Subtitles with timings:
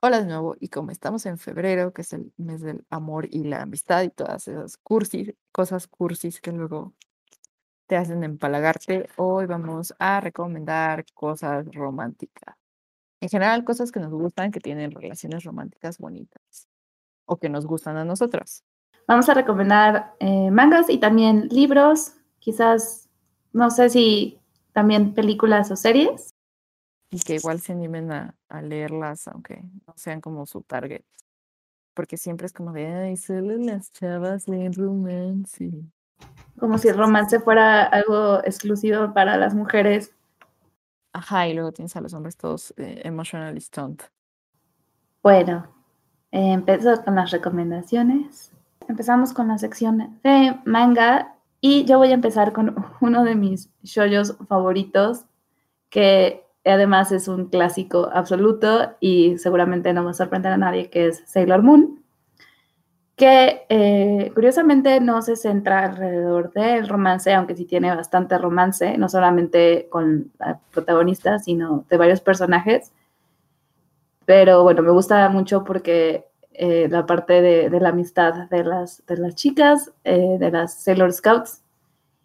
[0.00, 3.42] Hola de nuevo, y como estamos en febrero, que es el mes del amor y
[3.42, 6.94] la amistad y todas esas cursis, cosas cursis que luego
[7.88, 12.54] te hacen empalagarte, hoy vamos a recomendar cosas románticas.
[13.20, 16.68] En general, cosas que nos gustan, que tienen relaciones románticas bonitas
[17.24, 18.62] o que nos gustan a nosotras.
[19.08, 23.08] Vamos a recomendar eh, mangas y también libros, quizás,
[23.52, 24.38] no sé si
[24.72, 26.30] también películas o series.
[27.10, 31.02] Y que igual se animen a, a leerlas, aunque no sean como su target.
[31.94, 35.70] Porque siempre es como de, ay, solo las chavas leen romance.
[36.58, 40.14] Como si el romance fuera algo exclusivo para las mujeres.
[41.12, 44.00] Ajá, y luego tienes a los hombres todos eh, emotionally stoned.
[45.22, 45.66] Bueno,
[46.30, 48.52] eh, empezamos con las recomendaciones.
[48.86, 53.70] Empezamos con la sección de manga y yo voy a empezar con uno de mis
[53.82, 55.26] shoyos favoritos,
[55.90, 61.08] que además es un clásico absoluto y seguramente no va a sorprender a nadie, que
[61.08, 62.02] es Sailor Moon,
[63.16, 69.08] que eh, curiosamente no se centra alrededor del romance, aunque sí tiene bastante romance, no
[69.08, 72.92] solamente con la protagonista, sino de varios personajes.
[74.24, 79.04] Pero bueno, me gusta mucho porque eh, la parte de, de, la amistad de las,
[79.06, 81.62] de las chicas, eh, de las Sailor Scouts,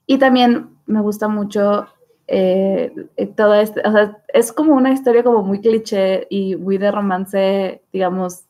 [0.05, 1.88] y también me gusta mucho
[2.28, 2.94] eh,
[3.36, 7.82] toda este, o sea, es como una historia como muy cliché y muy de romance,
[7.92, 8.46] digamos,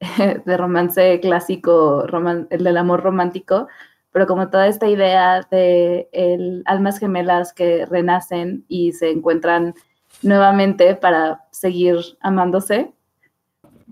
[0.44, 3.68] de romance clásico, roman, el del amor romántico,
[4.12, 9.74] pero como toda esta idea de el, almas gemelas que renacen y se encuentran
[10.22, 12.92] nuevamente para seguir amándose.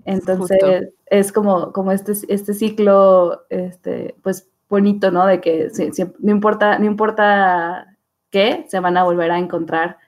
[0.05, 0.95] Entonces Justo.
[1.07, 5.25] es como, como este, este ciclo, este, pues bonito, ¿no?
[5.25, 7.92] De que sí, sí, no importa, no importa
[8.33, 9.99] que se van a volver a encontrar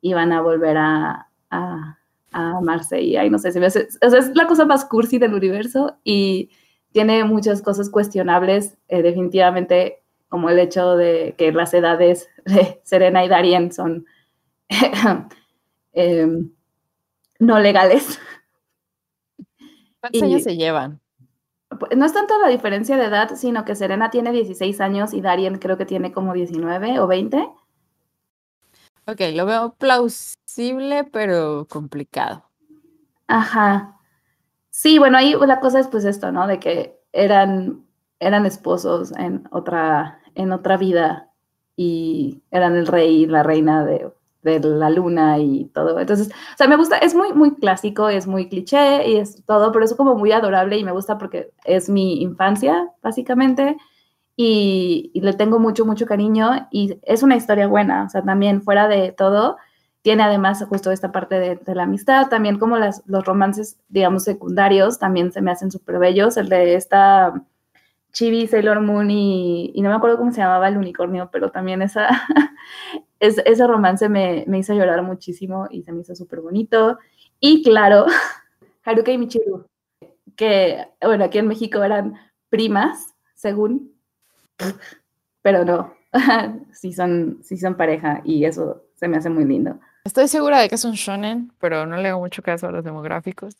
[0.00, 1.98] y van a volver a, a,
[2.32, 3.02] a amarse.
[3.02, 5.34] Y ahí no sé, se me hace, o sea, es la cosa más cursi del
[5.34, 6.48] universo y
[6.92, 13.26] tiene muchas cosas cuestionables, eh, definitivamente, como el hecho de que las edades de Serena
[13.26, 14.06] y Darien son
[15.92, 16.28] eh,
[17.40, 18.18] no legales.
[20.00, 20.98] ¿Cuántos y, años se llevan?
[21.96, 25.58] No es tanto la diferencia de edad, sino que Serena tiene 16 años y Darien
[25.58, 27.48] creo que tiene como 19 o 20.
[29.06, 32.44] Ok, lo veo plausible, pero complicado.
[33.26, 33.96] Ajá.
[34.70, 36.46] Sí, bueno, ahí la cosa es pues esto, ¿no?
[36.46, 37.84] De que eran,
[38.18, 41.30] eran esposos en otra, en otra vida
[41.76, 45.98] y eran el rey y la reina de, de la luna y todo.
[45.98, 49.72] Entonces, o sea, me gusta, es muy, muy clásico, es muy cliché y es todo,
[49.72, 53.76] pero es como muy adorable y me gusta porque es mi infancia, básicamente,
[54.36, 58.88] y, le tengo mucho, mucho cariño y es una historia buena, o sea, también fuera
[58.88, 59.58] de todo,
[60.02, 64.24] tiene además justo esta parte de, de la amistad, también como las, los romances, digamos,
[64.24, 67.44] secundarios, también se me hacen súper bellos, el de esta...
[68.12, 71.82] Chibi, Sailor Moon y, y, no me acuerdo cómo se llamaba el unicornio, pero también
[71.82, 72.08] esa,
[73.20, 76.98] es, ese romance me, me, hizo llorar muchísimo y se me hizo súper bonito.
[77.38, 78.06] Y claro,
[78.84, 79.66] Haruka y Michiru,
[80.36, 82.14] que, bueno, aquí en México eran
[82.48, 83.94] primas, según,
[85.42, 85.94] pero no,
[86.72, 89.78] sí son, sí son pareja y eso se me hace muy lindo.
[90.04, 92.84] Estoy segura de que es un shonen, pero no le hago mucho caso a los
[92.84, 93.56] demográficos.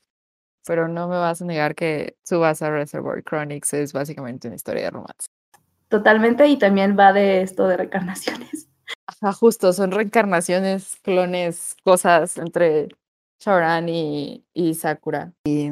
[0.67, 4.91] Pero no me vas a negar que Tsubasa Reservoir Chronicles es básicamente una historia de
[4.91, 5.29] romance.
[5.89, 8.69] Totalmente, y también va de esto de reencarnaciones.
[9.07, 12.89] Ajá, justo, son reencarnaciones, clones, cosas entre
[13.41, 15.33] Shaoran y, y Sakura.
[15.45, 15.71] Y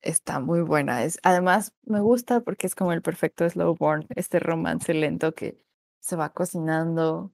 [0.00, 1.04] está muy buena.
[1.04, 5.58] Es, además, me gusta porque es como el perfecto slow burn, este romance lento que
[6.00, 7.32] se va cocinando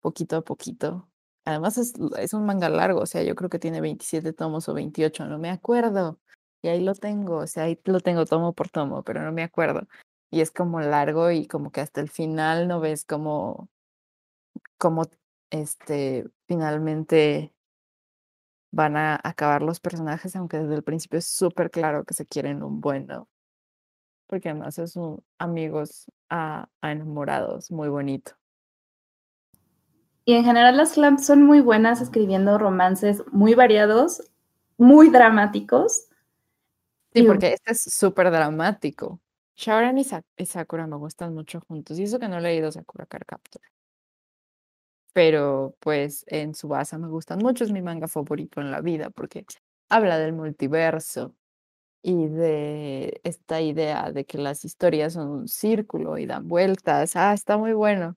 [0.00, 1.08] poquito a poquito.
[1.46, 1.94] Además, es,
[2.34, 5.50] un manga largo, o sea, yo creo que tiene 27 tomos o 28, no me
[5.50, 6.18] acuerdo.
[6.60, 9.44] Y ahí lo tengo, o sea, ahí lo tengo tomo por tomo, pero no me
[9.44, 9.86] acuerdo.
[10.30, 13.70] Y es como largo y como que hasta el final no ves como,
[14.78, 15.04] como
[15.50, 17.52] este, finalmente
[18.72, 22.62] van a acabar los personajes, aunque desde el principio es súper claro que se quieren
[22.62, 23.28] un bueno.
[24.26, 28.32] Porque además es un amigos a, a enamorados, muy bonito.
[30.26, 34.22] Y en general las clams son muy buenas escribiendo romances muy variados
[34.76, 36.08] muy dramáticos.
[37.14, 39.20] Sí, Y- porque este es súper dramático.
[39.56, 41.98] Shaoran y, Sa- y Sakura me gustan mucho juntos.
[41.98, 43.62] Y eso que no he leído Sakura Card Captor.
[45.12, 47.64] Pero pues en Subasa me gustan mucho.
[47.64, 49.46] Es mi manga favorito en la vida porque
[49.88, 51.34] habla del multiverso
[52.02, 57.16] y de esta idea de que las historias son un círculo y dan vueltas.
[57.16, 58.16] Ah, está muy bueno.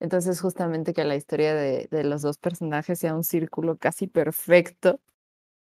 [0.00, 5.00] Entonces justamente que la historia de, de los dos personajes sea un círculo casi perfecto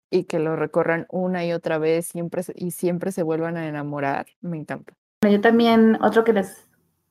[0.09, 4.27] y que lo recorran una y otra vez siempre y siempre se vuelvan a enamorar,
[4.41, 4.93] me encanta.
[5.27, 6.67] Yo también, otro que les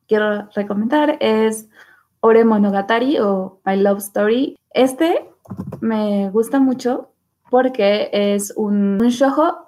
[0.07, 1.69] quiero recomendar es
[2.21, 4.57] Ore Monogatari o My Love Story.
[4.71, 5.29] Este
[5.81, 7.13] me gusta mucho
[7.51, 9.13] porque es un, un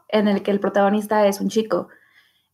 [0.09, 1.89] en el que el protagonista es un chico.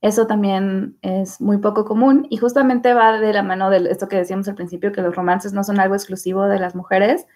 [0.02, 4.16] Eso también es muy poco común y justamente va de la mano de esto que
[4.16, 7.26] decíamos al principio, que los romances no son algo exclusivo de las mujeres.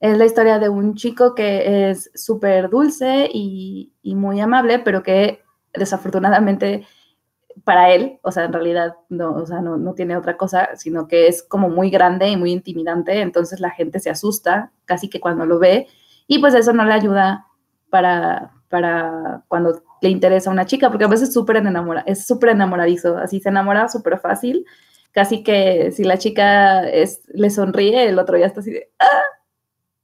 [0.00, 5.02] Es la historia de un chico que es súper dulce y, y muy amable, pero
[5.02, 5.42] que
[5.74, 6.86] desafortunadamente
[7.64, 11.08] para él, o sea, en realidad no, o sea, no, no tiene otra cosa, sino
[11.08, 15.20] que es como muy grande y muy intimidante, entonces la gente se asusta casi que
[15.20, 15.86] cuando lo ve
[16.26, 17.46] y pues eso no le ayuda
[17.90, 22.50] para, para cuando le interesa a una chica, porque a veces súper enamora, es súper
[22.50, 24.66] enamoradizo, así se enamora súper fácil,
[25.12, 29.22] casi que si la chica es, le sonríe, el otro ya está así de, ¡ah!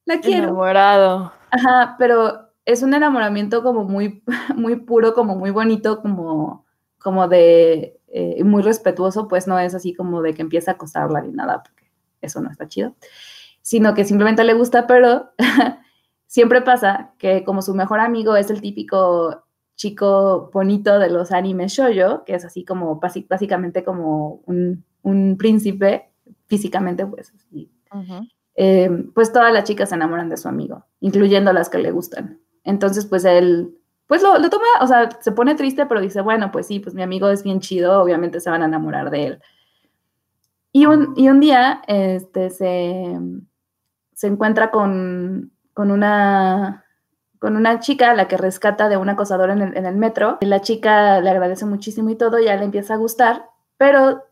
[0.05, 0.45] La quiero.
[0.45, 1.33] Enamorado.
[1.51, 4.23] Ajá, pero es un enamoramiento como muy,
[4.57, 6.65] muy puro, como muy bonito, como,
[6.99, 11.21] como de eh, muy respetuoso, pues no es así como de que empieza a acosarla
[11.21, 11.91] ni nada, porque
[12.21, 12.95] eso no está chido,
[13.61, 15.33] sino que simplemente le gusta, pero
[16.27, 19.45] siempre pasa que como su mejor amigo es el típico
[19.83, 26.09] chico bonito de los animes shoyo, que es así como básicamente como un, un príncipe
[26.47, 27.69] físicamente, pues así,
[28.55, 32.39] eh, pues todas las chicas se enamoran de su amigo, incluyendo las que le gustan.
[32.63, 33.77] Entonces, pues él,
[34.07, 36.95] pues lo, lo toma, o sea, se pone triste, pero dice, bueno, pues sí, pues
[36.95, 39.41] mi amigo es bien chido, obviamente se van a enamorar de él.
[40.71, 43.19] Y un, y un día, este, se,
[44.15, 46.82] se encuentra con, con una
[47.43, 50.39] con una chica a la que rescata de un acosador en el, en el metro.
[50.43, 53.47] La chica le agradece muchísimo y todo, ya le empieza a gustar,
[53.77, 54.23] pero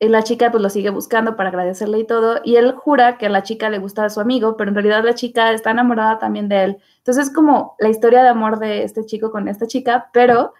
[0.00, 3.26] y la chica pues lo sigue buscando para agradecerle y todo, y él jura que
[3.26, 6.18] a la chica le gusta a su amigo, pero en realidad la chica está enamorada
[6.18, 6.78] también de él.
[6.98, 10.52] Entonces es como la historia de amor de este chico con esta chica, pero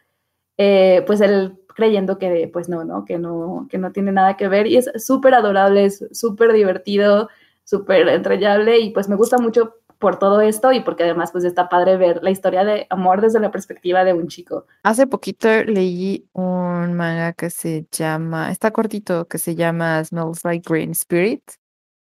[0.58, 3.04] eh, pues él creyendo que pues no, ¿no?
[3.04, 7.30] Que no, que no tiene nada que ver, y es súper adorable, es súper divertido,
[7.64, 11.69] súper entrañable, y pues me gusta mucho por todo esto y porque además pues está
[11.69, 14.66] padre ver la historia de amor desde la perspectiva de un chico.
[14.82, 20.69] Hace poquito leí un manga que se llama, está cortito, que se llama Smells Like
[20.69, 21.43] Green Spirit.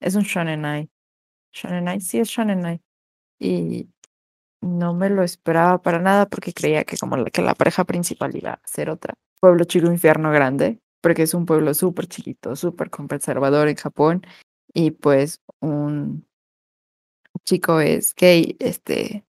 [0.00, 0.88] Es un shonenai.
[1.52, 2.80] Shonenai, sí es shonenai.
[3.38, 3.88] Y
[4.60, 8.34] no me lo esperaba para nada porque creía que como la, que la pareja principal
[8.34, 9.14] iba a ser otra.
[9.40, 14.22] Pueblo chico, infierno grande, porque es un pueblo súper chiquito, súper conservador en Japón.
[14.72, 16.26] Y pues un
[17.44, 19.26] chico es gay, este,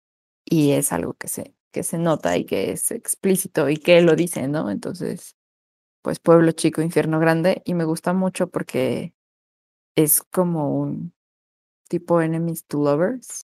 [0.46, 4.16] y es algo que se, que se nota y que es explícito y que lo
[4.16, 4.72] dice, ¿no?
[4.72, 5.36] Entonces,
[6.04, 9.14] pues pueblo chico, infierno grande, y me gusta mucho porque
[9.96, 11.14] es como un
[11.90, 13.46] tipo enemies to lovers,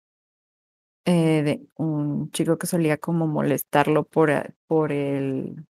[1.07, 5.67] eh, de un chico que solía como molestarlo por, por el,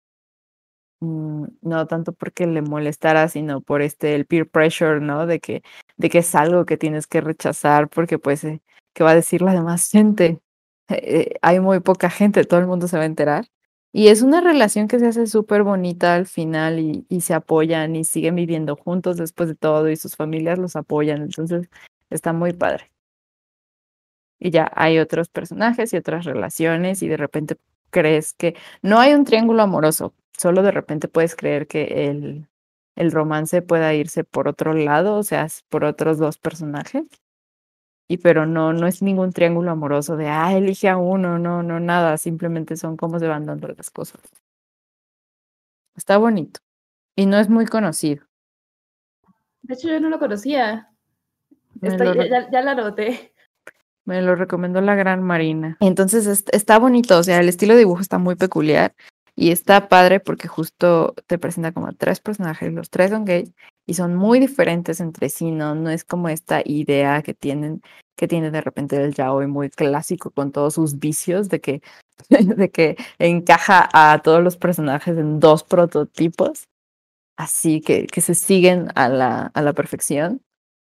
[1.01, 5.25] no tanto porque le molestara, sino por este, el peer pressure, ¿no?
[5.25, 5.63] De que,
[5.97, 8.61] de que es algo que tienes que rechazar porque pues, eh,
[8.93, 10.41] ¿qué va a decir la demás gente?
[10.89, 13.45] eh, hay muy poca gente, todo el mundo se va a enterar.
[13.91, 17.95] Y es una relación que se hace súper bonita al final y, y se apoyan
[17.95, 21.23] y siguen viviendo juntos después de todo y sus familias los apoyan.
[21.23, 21.69] Entonces
[22.09, 22.91] está muy padre.
[24.39, 27.57] Y ya hay otros personajes y otras relaciones y de repente
[27.89, 32.47] crees que no hay un triángulo amoroso, solo de repente puedes creer que el,
[32.95, 37.03] el romance pueda irse por otro lado, o sea, por otros dos personajes.
[38.07, 41.79] Y pero no, no es ningún triángulo amoroso de, ah, elige a uno, no, no,
[41.79, 44.21] nada, simplemente son cómo se van dando las cosas.
[45.95, 46.61] Está bonito
[47.15, 48.25] y no es muy conocido.
[49.61, 50.89] De hecho, yo no lo conocía.
[51.81, 53.33] Lo ya, ya, la noté.
[54.05, 55.77] Me lo recomendó la gran Marina.
[55.79, 58.95] Entonces est- está bonito, o sea, el estilo de dibujo está muy peculiar
[59.39, 63.53] y está padre porque justo te presenta como a tres personajes, los tres son gays
[63.85, 65.75] y son muy diferentes entre sí, ¿no?
[65.75, 67.81] No es como esta idea que tienen,
[68.17, 71.81] que tiene de repente el yaoi muy clásico con todos sus vicios de que,
[72.29, 76.65] de que encaja a todos los personajes en dos prototipos,
[77.37, 80.41] así que, que se siguen a la, a la perfección.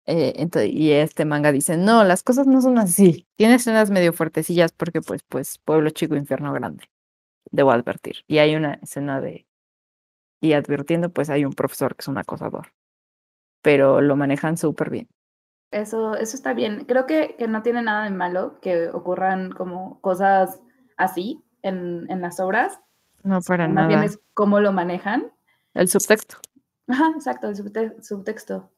[0.06, 3.26] Eh, entonces, y este manga dice, no, las cosas no son así.
[3.38, 6.86] Tiene escenas medio fuertecillas porque pues, pues, pueblo chico, infierno grande.
[7.52, 8.18] Debo advertir.
[8.28, 9.48] Y hay una escena de...
[10.42, 12.74] Y advirtiendo, pues hay un profesor que es un acosador.
[13.62, 15.08] Pero lo manejan súper bien.
[15.72, 16.86] Eso, eso está bien.
[16.86, 20.62] Creo que, que, no tiene nada de malo que ocurran como cosas
[20.98, 22.80] así en, en las obras.
[23.24, 23.88] No, para Más nada.
[23.88, 25.32] bien es cómo lo manejan.
[25.74, 26.38] El subtexto.
[26.88, 28.70] Ajá, exacto, el subte- subtexto.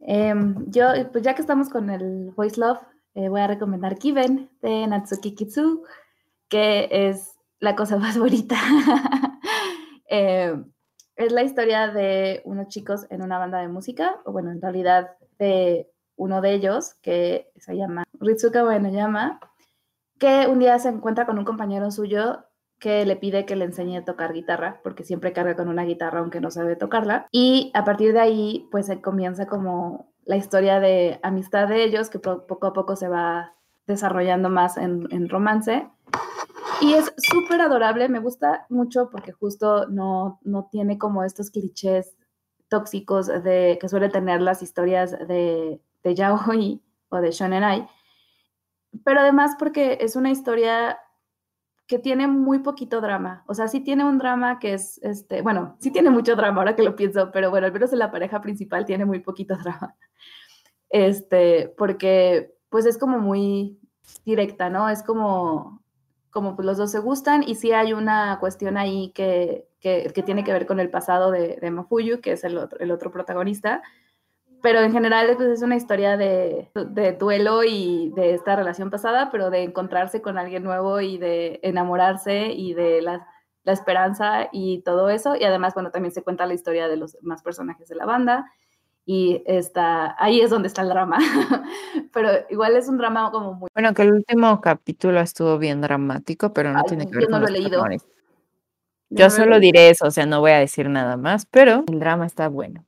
[0.00, 2.80] Em, yo, pues ya que estamos con el Voice Love,
[3.14, 5.84] eh, voy a recomendar Kiven de Natsuki Kitsu,
[6.48, 8.56] que es la cosa más bonita.
[10.08, 10.70] Em,
[11.16, 15.10] es la historia de unos chicos en una banda de música, o bueno, en realidad
[15.38, 19.40] de uno de ellos, que se llama Ritsuka Uenoyama,
[20.18, 22.44] que un día se encuentra con un compañero suyo
[22.78, 26.20] que le pide que le enseñe a tocar guitarra, porque siempre carga con una guitarra
[26.20, 27.26] aunque no sabe tocarla.
[27.32, 32.10] Y a partir de ahí, pues se comienza como la historia de amistad de ellos,
[32.10, 33.54] que po- poco a poco se va
[33.86, 35.88] desarrollando más en romance.
[36.82, 42.16] Y es súper adorable, me gusta mucho porque justo no, no tiene como estos clichés
[42.68, 47.88] tóxicos de, que suele tener las historias de, de yaoi o de shonen ai,
[49.04, 50.98] pero además porque es una historia
[51.86, 53.44] que tiene muy poquito drama.
[53.46, 56.74] O sea, sí tiene un drama que es, este, bueno, sí tiene mucho drama ahora
[56.74, 59.96] que lo pienso, pero bueno, al menos en la pareja principal tiene muy poquito drama.
[60.88, 63.78] Este, porque pues es como muy
[64.24, 64.88] directa, ¿no?
[64.88, 65.82] Es como,
[66.36, 70.44] como pues los dos se gustan y sí hay una cuestión ahí que, que, tiene
[70.44, 73.82] que ver con el pasado de, de Mafuyu, que es el otro, el otro protagonista.
[74.60, 79.30] Pero en general pues, es una historia de, de duelo y de esta relación pasada,
[79.32, 83.26] pero de encontrarse con alguien nuevo y de enamorarse y de la,
[83.64, 85.36] la esperanza y todo eso.
[85.36, 88.52] Y además, bueno, también se cuenta la historia de los demás personajes de la banda.
[89.08, 91.18] Y está, ahí es donde está el drama.
[92.12, 93.68] pero igual es un drama como muy...
[93.72, 97.30] Bueno, que el último capítulo estuvo bien dramático, pero no Ay, tiene que yo ver
[97.30, 97.84] no con lo he leído.
[99.08, 102.26] Yo solo diré eso, o sea, no voy a decir nada más, pero el drama
[102.26, 102.84] está bueno.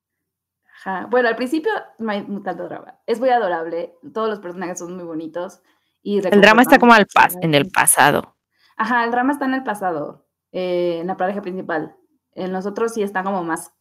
[0.80, 1.06] Ajá.
[1.08, 2.98] Bueno, al principio no hay tanto drama.
[3.06, 3.94] Es muy adorable.
[4.12, 5.60] Todos los personajes son muy bonitos.
[6.02, 8.36] Y El drama está como al pas en el pasado.
[8.76, 11.96] Ajá, el drama está en el pasado, eh, en la pareja principal.
[12.32, 13.72] En los otros sí está como más,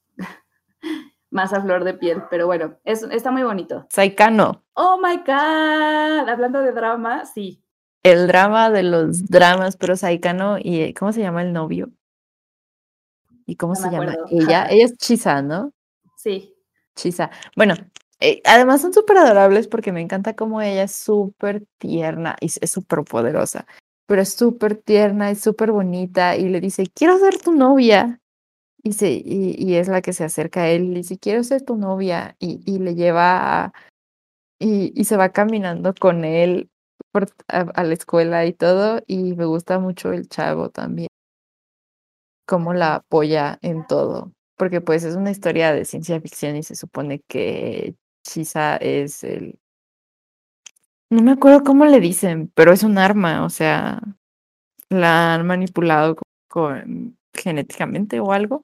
[1.29, 3.86] más a flor de piel, pero bueno, es, está muy bonito.
[3.89, 7.63] Saikano, Oh my god, hablando de drama, sí.
[8.03, 11.89] el drama de los dramas, pero Saikano y eh, ¿cómo se llama el novio?
[13.46, 14.25] ¿Y cómo No se llama acuerdo.
[14.29, 14.67] ella?
[14.69, 15.72] Ella es Chisa, ¿no?
[16.17, 16.53] Sí,
[16.96, 17.29] Chisa.
[17.55, 17.75] Bueno,
[18.19, 22.60] eh, además son súper adorables porque me encanta cómo ella es súper tierna y es
[22.62, 23.65] es súper poderosa,
[24.05, 28.19] pero es súper tierna y súper bonita y le dice, quiero ser tu novia.
[28.88, 31.62] Y, se, y, y es la que se acerca a él y dice, quiero ser
[31.62, 32.38] tu novia.
[32.39, 33.74] Y, y le lleva a,
[34.60, 36.70] y, y se va caminando con él
[37.12, 39.01] por- a, la escuela y todo.
[39.06, 41.10] Y me gusta mucho el chavo también,
[42.48, 44.32] cómo la apoya en todo.
[44.56, 49.60] Porque pues es una historia de ciencia ficción y se supone que Chisa es el...
[51.10, 54.01] No me acuerdo cómo le dicen, pero es un arma, o sea,
[54.89, 56.15] la han manipulado
[57.34, 58.63] genéticamente o algo.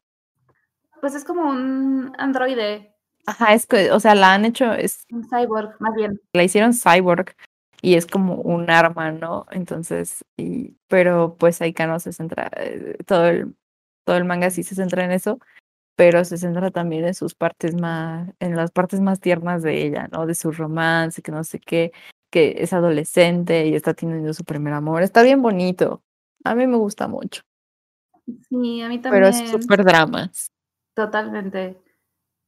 [1.04, 2.96] Pues es como un androide,
[3.26, 6.22] Ajá, es que, o sea, la han hecho, es, un cyborg, más bien.
[6.32, 7.36] la hicieron cyborg
[7.82, 9.46] y es como un arma, ¿no?
[9.52, 13.54] Entonces, y, pero pues Aikano se centra, eh, todo el,
[14.06, 15.40] todo el manga sí se centra en eso,
[15.98, 20.08] pero se centra también en sus partes más, en las partes más tiernas de ella,
[20.10, 20.26] ¿no?
[20.26, 21.92] De su romance, que no sé qué,
[22.32, 25.04] que es adolescente y está teniendo su primer amor.
[25.04, 26.02] Está bien bonito.
[26.46, 27.42] A mí me gusta mucho,
[28.48, 29.12] Sí, a mí también.
[29.12, 30.53] pero es súper dramas.
[30.94, 31.82] Totalmente,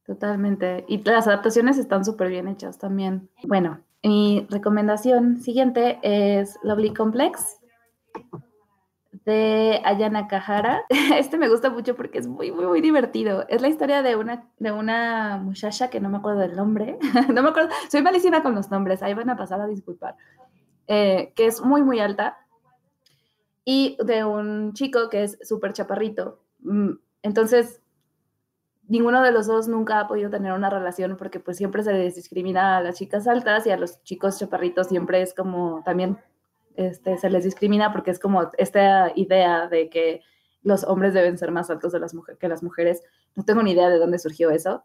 [0.06, 0.84] totalmente.
[0.88, 3.28] Y las adaptaciones están súper bien hechas también.
[3.44, 7.58] Bueno, mi recomendación siguiente es Lovely Complex
[9.24, 10.84] de Ayana Kahara.
[11.16, 13.44] Este me gusta mucho porque es muy, muy, muy divertido.
[13.48, 16.98] Es la historia de una, de una muchacha que no me acuerdo del nombre.
[17.34, 20.16] No me acuerdo, soy malísima con los nombres, ahí van a pasar a disculpar.
[20.86, 22.38] Eh, que es muy, muy alta.
[23.64, 26.38] Y de un chico que es súper chaparrito.
[26.60, 27.80] Mm, Entonces,
[28.88, 32.14] ninguno de los dos nunca ha podido tener una relación porque pues siempre se les
[32.14, 36.18] discrimina a las chicas altas y a los chicos chaparritos siempre es como también
[36.76, 40.22] este, se les discrimina porque es como esta idea de que
[40.62, 43.02] los hombres deben ser más altos de las mujeres que las mujeres.
[43.34, 44.84] No tengo ni idea de dónde surgió eso,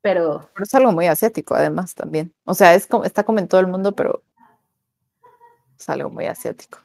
[0.00, 2.34] pero Pero es algo muy asiático, además, también.
[2.44, 4.22] O sea, es como, está como en todo el mundo, pero
[5.78, 6.78] es algo muy asiático.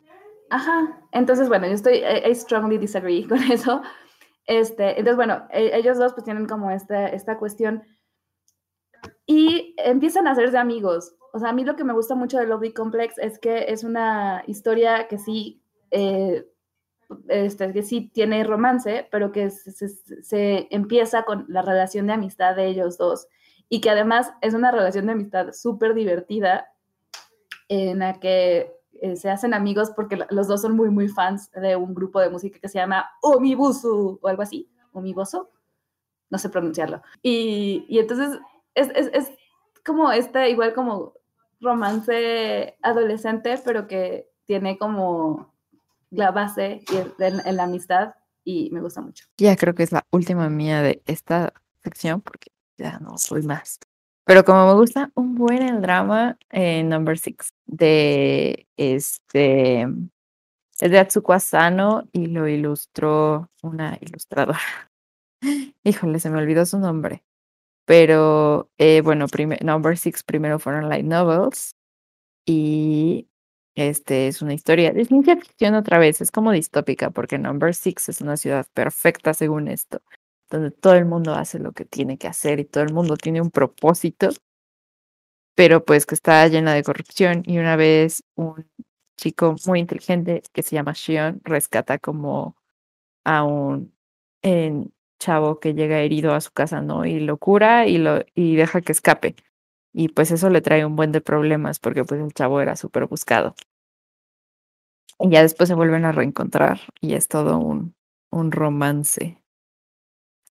[0.50, 3.82] Ajá, entonces bueno, yo estoy, I, I strongly disagree con eso.
[4.50, 7.84] Este, entonces bueno, e- ellos dos pues tienen como esta, esta cuestión.
[9.28, 11.16] y empiezan a hacerse amigos.
[11.34, 13.84] O sea, a mí lo que me gusta mucho de Lovely Complex es que es
[13.84, 16.48] una historia que sí, eh,
[17.28, 22.56] este, que sí tiene romance, pero que se, se, empieza con la relación de amistad
[22.56, 23.28] de ellos dos.
[23.70, 26.74] Y que además es una relación de amistad súper divertida
[27.68, 31.76] en la que eh, se hacen amigos porque los dos son muy, muy fans de
[31.76, 35.52] un grupo de música que se llama Omibusu o algo así, Omiboso,
[36.30, 37.02] no sé pronunciarlo.
[37.22, 38.40] Y, y entonces
[38.76, 39.32] es, es, es,
[39.86, 41.14] como este, igual como
[41.62, 45.54] romance adolescente, pero que tiene como
[46.12, 48.14] la base en, en la amistad
[48.44, 49.26] y me gusta mucho.
[49.38, 51.54] Ya creo que es la última mía de esta
[51.84, 53.80] sección porque ya no soy más.
[54.30, 59.88] Pero como me gusta un buen el drama, eh, Number Six, de este,
[60.80, 64.60] es de Atsuko Asano y lo ilustró una ilustradora.
[65.84, 67.24] Híjole, se me olvidó su nombre.
[67.86, 69.26] Pero eh, bueno,
[69.62, 71.72] Number Six primero fueron light novels
[72.46, 73.28] y
[73.74, 78.10] este es una historia de ciencia ficción otra vez, es como distópica porque Number Six
[78.10, 80.04] es una ciudad perfecta según esto
[80.50, 83.42] donde todo el mundo hace lo que tiene que hacer y todo el mundo tiene
[83.42, 84.30] un propósito,
[85.56, 88.66] pero pues que está llena de corrupción y una vez un
[89.18, 92.56] chico muy inteligente que se llama Shion rescata como
[93.26, 93.94] a un
[95.20, 97.06] chavo que llega herido a su casa, ¿no?
[97.06, 99.36] Y lo cura y lo y deja que escape.
[99.94, 103.08] Y pues eso le trae un buen de problemas porque pues el chavo era súper
[103.08, 103.56] buscado.
[105.20, 107.96] Y ya después se vuelven a reencontrar y es todo un,
[108.32, 109.42] un romance.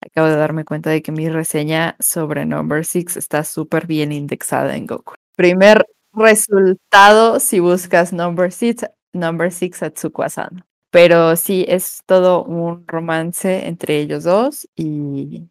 [0.02, 4.76] Acabo de darme cuenta de que mi reseña sobre Number Six está súper bien indexada
[4.76, 5.16] en Goku.
[5.36, 10.66] Primer resultado si buscas Number Six, Number Six Atsuko-san.
[10.92, 15.50] Pero sí, es todo un romance entre ellos dos y,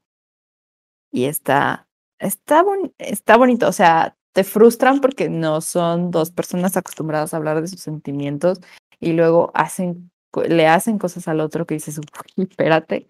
[1.13, 1.89] y está,
[2.19, 2.65] está,
[2.99, 3.69] está bonito.
[3.69, 8.61] O sea, te frustran porque no son dos personas acostumbradas a hablar de sus sentimientos
[8.99, 10.11] y luego hacen,
[10.49, 12.01] le hacen cosas al otro que dices,
[12.37, 13.07] espérate,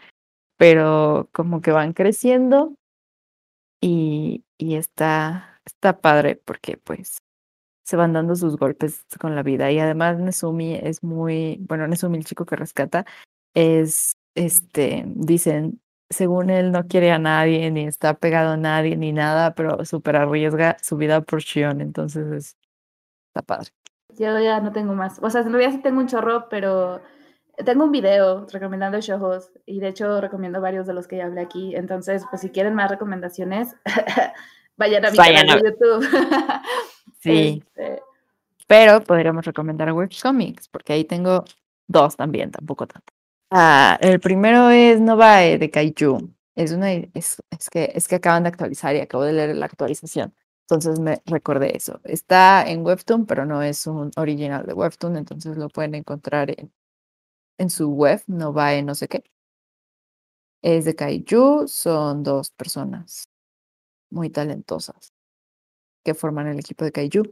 [0.56, 2.74] pero como que van creciendo
[3.80, 7.18] y, y está, está padre porque pues
[7.84, 9.70] se van dando sus golpes con la vida.
[9.70, 13.06] Y además Nesumi es muy, bueno, Nesumi el chico que rescata
[13.54, 19.12] es, este, dicen, según él no quiere a nadie, ni está pegado a nadie, ni
[19.12, 22.56] nada, pero súper arriesga su vida por Shion, entonces
[23.28, 23.70] está padre.
[24.18, 27.02] Yo ya no tengo más, o sea, en realidad sí tengo un chorro, pero
[27.64, 31.40] tengo un video recomendando shows y de hecho recomiendo varios de los que ya hablé
[31.40, 31.74] aquí.
[31.74, 33.74] Entonces, pues si quieren más recomendaciones,
[34.76, 36.06] vayan a mi canal de YouTube.
[37.20, 37.62] sí.
[37.64, 38.02] Este,
[38.66, 41.44] Pero podríamos recomendar webcomics, porque ahí tengo
[41.86, 43.12] dos también, tampoco tanto.
[43.50, 46.34] Ah, el primero es Novae de Kaiju.
[46.56, 49.66] Es una es, es, que es que acaban de actualizar y acabo de leer la
[49.66, 50.34] actualización.
[50.62, 52.00] Entonces me recordé eso.
[52.02, 56.72] Está en Webtoon, pero no es un original de Webtoon, entonces lo pueden encontrar en
[57.58, 59.24] en su web, no va en no sé qué.
[60.62, 63.28] Es de Kaiju, son dos personas
[64.10, 65.12] muy talentosas
[66.04, 67.22] que forman el equipo de Kaiju.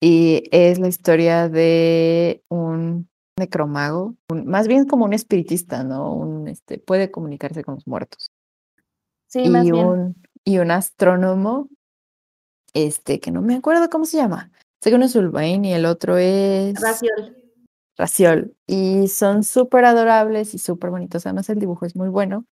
[0.00, 6.12] Y es la historia de un necromago, más bien como un espiritista, ¿no?
[6.14, 8.30] Un, este, puede comunicarse con los muertos.
[9.28, 9.86] Sí, y más bien.
[9.86, 11.68] Un, y un astrónomo,
[12.74, 14.52] este, que no me acuerdo cómo se llama.
[14.82, 16.74] Sé que uno es Ulvain y el otro es...
[16.80, 17.43] Raciol.
[17.96, 18.56] Raciol.
[18.66, 21.26] Y son súper adorables y súper bonitos.
[21.26, 22.46] Además, el dibujo es muy bueno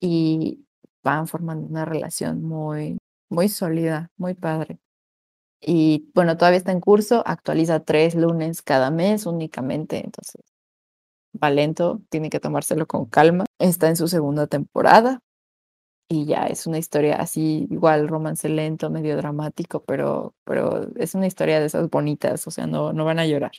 [0.00, 0.66] y
[1.04, 2.98] van formando una relación muy,
[3.30, 4.78] muy sólida, muy padre.
[5.60, 10.42] Y bueno, todavía está en curso, actualiza tres lunes cada mes únicamente, entonces
[11.42, 13.44] va lento, tiene que tomárselo con calma.
[13.58, 15.20] Está en su segunda temporada
[16.08, 21.26] y ya es una historia así, igual romance lento, medio dramático, pero, pero es una
[21.26, 23.52] historia de esas bonitas, o sea, no, no van a llorar.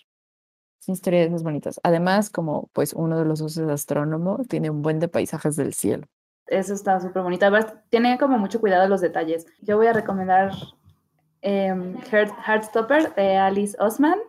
[0.83, 1.79] Son historias bonitas.
[1.81, 5.73] Además, como pues uno de los dos es astrónomo, tiene un buen de paisajes del
[5.73, 6.07] cielo.
[6.47, 7.45] Eso está súper bonito.
[7.89, 9.45] Tiene como mucho cuidado los detalles.
[9.61, 10.51] Yo voy a recomendar
[11.41, 11.73] eh,
[12.11, 14.19] Heartstopper de Alice Osman,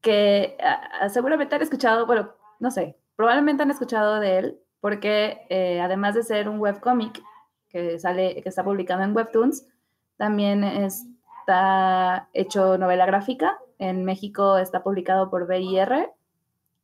[0.00, 5.80] que uh, seguramente han escuchado, bueno, no sé, probablemente han escuchado de él, porque eh,
[5.80, 7.22] además de ser un webcomic
[7.68, 9.68] que sale, que está publicado en Webtoons,
[10.16, 16.10] también está hecho novela gráfica en México está publicado por BIR,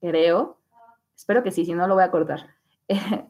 [0.00, 0.58] creo.
[1.16, 2.50] Espero que sí, si no lo voy a cortar.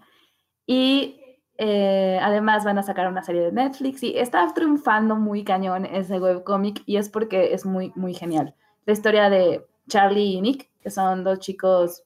[0.66, 1.20] y
[1.56, 6.18] eh, además van a sacar una serie de Netflix y está triunfando muy cañón ese
[6.18, 8.54] webcomic y es porque es muy, muy genial.
[8.86, 12.02] La historia de Charlie y Nick, que son dos chicos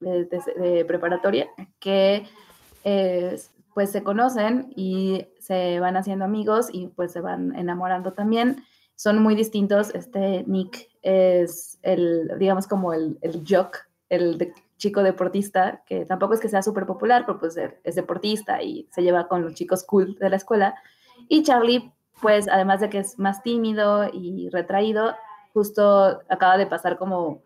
[0.00, 2.26] de, preparatoria, que
[2.84, 3.36] eh,
[3.74, 8.64] pues se conocen y se van haciendo amigos y pues se van enamorando también.
[8.96, 9.94] Son muy distintos.
[9.94, 13.76] Este Nick es el, digamos, como el, el jock,
[14.08, 18.88] el chico deportista, que tampoco es que sea súper popular, pero pues es deportista y
[18.90, 20.74] se lleva con los chicos cool de la escuela.
[21.28, 25.14] Y Charlie, pues además de que es más tímido y retraído,
[25.52, 27.42] justo acaba de pasar como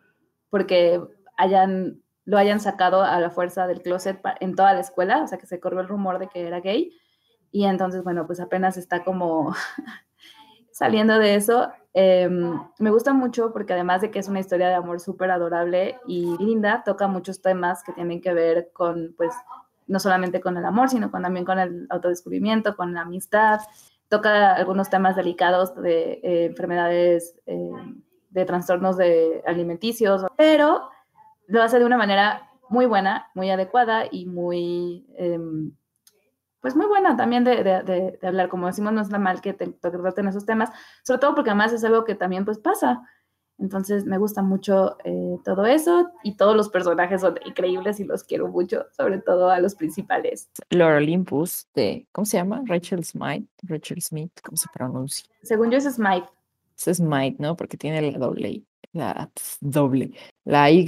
[0.50, 1.00] porque
[1.36, 5.38] hayan lo hayan sacado a la fuerza del closet en toda la escuela, o sea
[5.38, 6.92] que se corrió el rumor de que era gay.
[7.50, 9.54] Y entonces, bueno, pues apenas está como
[10.80, 11.68] saliendo de eso.
[11.92, 15.98] Em, me gusta mucho porque además de que es una historia de amor súper adorable
[16.06, 19.30] y linda, toca muchos temas que tienen que ver con, pues,
[19.86, 23.60] no solamente con el amor, sino con, también con el autodescubrimiento, con la amistad.
[24.08, 27.72] Toca algunos temas delicados de eh, enfermedades, eh,
[28.30, 30.88] de trastornos de alimenticios, pero
[31.46, 35.72] lo hace de una manera muy buena, muy adecuada y muy, em,
[36.60, 38.48] pues muy buena también de, de, de, hablar.
[38.48, 40.70] Como decimos, no es mal que te, traten esos temas,
[41.02, 43.02] sobre todo porque además es algo que también pues pasa.
[43.58, 48.24] Entonces me gusta mucho eh, todo eso y todos los personajes son increíbles y los
[48.24, 50.48] quiero mucho, sobre todo a los principales.
[50.70, 52.62] Laura Olympus de, ¿cómo se llama?
[52.64, 55.26] Rachel Smith, Rachel Smith, ¿cómo se pronuncia?
[55.42, 56.24] Según yo es Smith.
[56.86, 57.54] Es Smith, ¿no?
[57.54, 60.12] Porque tiene la doble, la doble,
[60.44, 60.84] la Y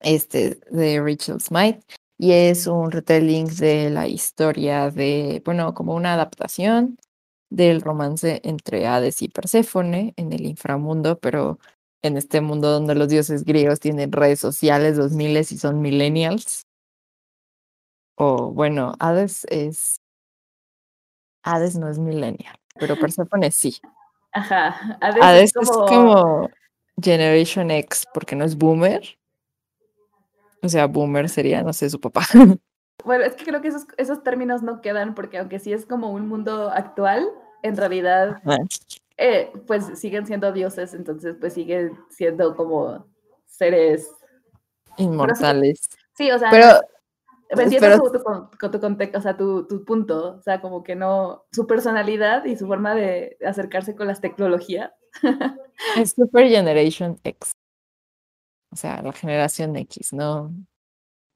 [0.00, 1.80] este, de Rachel Smythe,
[2.18, 6.98] y es un retelling de la historia de, bueno, como una adaptación
[7.48, 11.60] del romance entre Hades y Perséfone en el inframundo, pero
[12.02, 16.66] en este mundo donde los dioses griegos tienen redes sociales, dos miles y son millennials.
[18.16, 20.00] O bueno, Hades es.
[21.44, 23.76] Hades no es millennial, pero Perséfone sí.
[24.32, 24.98] Ajá.
[25.00, 26.50] Hades, es como
[27.00, 29.17] Generation X, porque no es boomer,
[30.62, 32.22] o sea, boomer sería, no sé, su papá.
[33.04, 36.10] Bueno, es que creo que esos, esos términos no quedan porque aunque sí es como
[36.10, 37.28] un mundo actual,
[37.62, 38.42] en realidad,
[39.16, 43.06] eh, pues siguen siendo dioses, entonces pues siguen siendo como
[43.46, 44.10] seres
[44.96, 45.88] inmortales.
[46.16, 50.60] sí, o sea, pero, entiendo tu, tu, tu, o sea, tu, tu, punto, o sea,
[50.60, 54.90] como que no, su personalidad y su forma de acercarse con las tecnologías.
[55.96, 57.52] Es Super Generation X
[58.70, 60.52] o sea, la generación X, ¿no?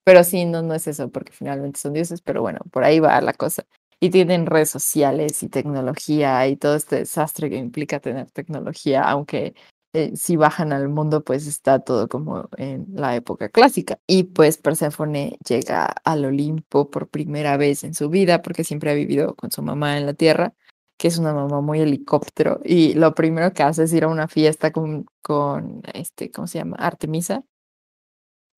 [0.04, 3.20] Pero sí, no, no es eso, porque finalmente son dioses, pero bueno, por ahí va
[3.20, 3.64] la cosa.
[4.00, 9.54] Y tienen redes sociales y tecnología y todo este desastre que implica tener tecnología, aunque
[9.94, 13.98] eh, si bajan al mundo, pues está todo como en la época clásica.
[14.06, 18.94] Y pues Perséfone llega al Olimpo por primera vez en su vida, porque siempre ha
[18.94, 20.54] vivido con su mamá en la Tierra,
[21.02, 24.28] que es una mamá muy helicóptero, y lo primero que hace es ir a una
[24.28, 26.76] fiesta con, con este, ¿cómo se llama?
[26.76, 27.42] Artemisa,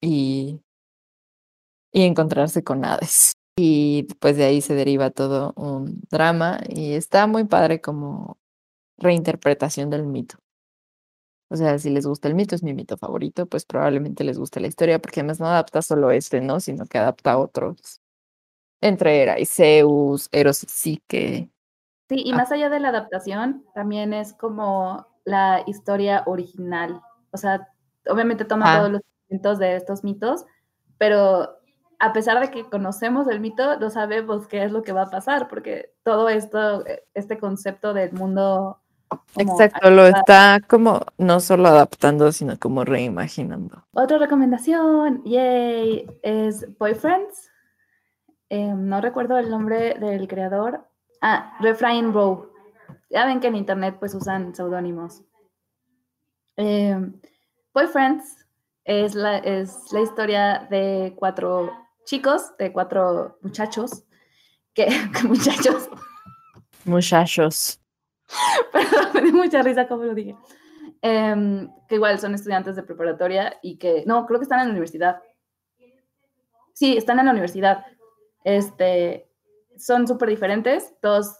[0.03, 0.61] y,
[1.91, 3.33] y encontrarse con Hades.
[3.57, 8.37] Y pues de ahí se deriva todo un drama, y está muy padre como
[8.99, 10.37] reinterpretación del mito.
[11.51, 14.61] O sea, si les gusta el mito, es mi mito favorito, pues probablemente les guste
[14.61, 16.61] la historia, porque además no adapta solo este, ¿no?
[16.61, 18.03] Sino que adapta otros.
[18.83, 21.51] Entre Hera y Zeus, Eros y Psique,
[22.09, 22.37] Sí, y ah.
[22.37, 27.01] más allá de la adaptación, también es como la historia original.
[27.31, 27.69] O sea,
[28.09, 28.79] obviamente toma ah.
[28.79, 30.45] todos los elementos de estos mitos,
[30.99, 31.59] pero
[31.99, 35.11] a pesar de que conocemos el mito, no sabemos qué es lo que va a
[35.11, 38.81] pasar, porque todo esto, este concepto del mundo...
[39.37, 43.85] Exacto, lo está como no solo adaptando, sino como reimaginando.
[43.93, 47.51] Otra recomendación, yay, es Boyfriends.
[48.49, 50.87] Em, no recuerdo el nombre del creador,
[51.27, 52.53] Ah, Refrain Row.
[53.09, 55.23] Ya ven que en internet pues usan seudónimos.
[56.59, 57.01] Eh,
[57.73, 58.47] Boyfriends
[58.85, 61.73] es la, es la historia de cuatro
[62.05, 64.05] chicos, de cuatro muchachos,
[64.75, 64.87] que,
[65.25, 65.89] muchachos.
[66.85, 67.81] Muchachos.
[68.73, 70.37] Perdón, me dio mucha risa como lo dije.
[71.01, 74.73] Em, que igual son estudiantes de preparatoria y que, no, creo que están en la
[74.73, 75.23] universidad.
[76.75, 77.87] Sí, están en la universidad.
[78.45, 79.31] Este,
[79.79, 81.39] son súper diferentes, todos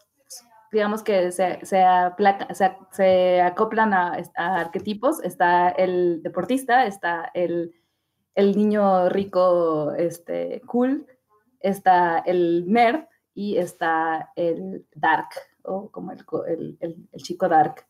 [0.75, 7.73] digamos que se, se, acoplan a, arquetipos, está el deportista, está el,
[8.35, 11.07] el, niño rico este, cool,
[11.61, 15.29] está el nerd y está el dark,
[15.63, 17.87] o como el, el, el chico dark.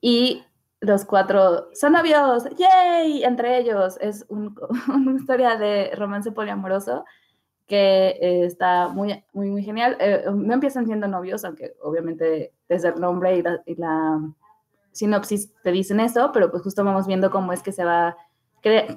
[0.00, 0.42] Y
[0.80, 3.22] los cuatro son novios, ¡yay!
[3.22, 7.04] Entre ellos es un, una historia de romance poliamoroso
[7.70, 9.96] que eh, está muy, muy, muy genial.
[10.00, 14.20] Eh, no empiezan siendo novios, aunque obviamente desde el nombre y la,
[14.90, 18.16] sinopsis te dicen eso, pero pues justo vamos viendo cómo es que se va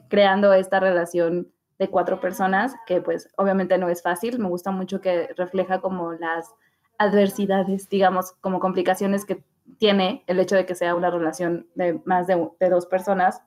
[0.09, 4.39] creando esta relación de cuatro personas, que pues obviamente no es fácil.
[4.39, 6.49] Me gusta mucho que refleja como las
[6.97, 9.43] adversidades, digamos, como complicaciones que
[9.77, 13.39] tiene el hecho de que sea una relación de más de, de dos personas,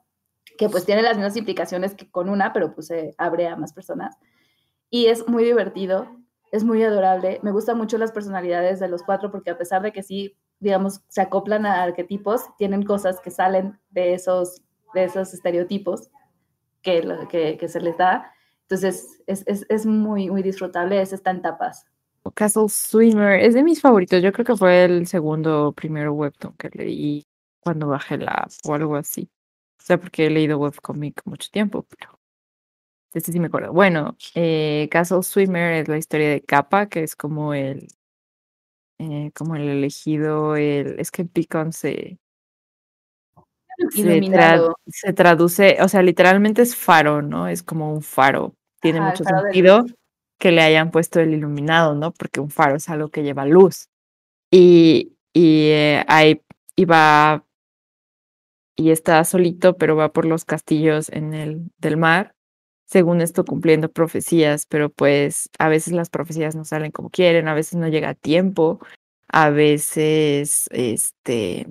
[0.56, 3.72] que pues tiene las mismas implicaciones que con una, pero pues se abre a más
[3.72, 4.16] personas.
[4.90, 6.08] Y es muy divertido,
[6.52, 7.40] es muy adorable.
[7.42, 11.02] Me gustan mucho las personalidades de los cuatro porque a pesar de que sí, digamos,
[11.08, 14.62] se acoplan a arquetipos, tienen cosas que salen de esos,
[14.94, 16.10] de esos estereotipos
[16.82, 18.32] que, que, que se les da.
[18.62, 21.84] Entonces es, es, es, muy, muy disfrutable, es está en tapas.
[22.34, 24.20] Castle Swimmer es de mis favoritos.
[24.20, 27.24] Yo creo que fue el segundo primero webtoon que leí
[27.60, 29.30] cuando bajé la app o algo así.
[29.78, 32.15] O sea, porque he leído webcomic mucho tiempo, pero
[33.18, 33.72] este sí me acuerdo.
[33.72, 37.88] Bueno, eh, Castle Swimmer es la historia de Kappa, que es como el,
[38.98, 42.18] eh, como el elegido, el, es que Picon se,
[43.90, 47.48] se, tra se, traduce, o sea, literalmente es faro, ¿no?
[47.48, 48.54] Es como un faro.
[48.80, 49.86] Tiene Ajá, mucho sentido
[50.38, 52.12] que le hayan puesto el iluminado, ¿no?
[52.12, 53.88] Porque un faro es algo que lleva luz.
[54.50, 56.42] Y, y eh, ahí
[56.76, 57.46] iba
[58.76, 62.35] y está solito, pero va por los castillos en el del mar,
[62.86, 67.54] según esto cumpliendo profecías, pero pues a veces las profecías no salen como quieren, a
[67.54, 68.80] veces no llega a tiempo,
[69.28, 71.66] a veces este